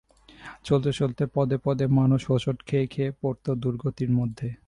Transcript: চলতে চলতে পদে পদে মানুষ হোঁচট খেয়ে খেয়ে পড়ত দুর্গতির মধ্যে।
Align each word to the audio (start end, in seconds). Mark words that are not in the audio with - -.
চলতে 0.63 0.91
চলতে 0.93 1.23
পদে 1.33 1.57
পদে 1.57 1.85
মানুষ 1.87 2.21
হোঁচট 2.29 2.57
খেয়ে 2.65 2.87
খেয়ে 2.87 3.11
পড়ত 3.21 3.45
দুর্গতির 3.53 4.11
মধ্যে। 4.11 4.47